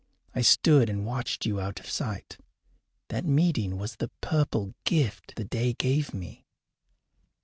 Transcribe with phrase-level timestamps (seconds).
[0.33, 2.39] I stood and watched you out of sight.
[3.09, 6.43] That meeting was the purple gift the day gave me.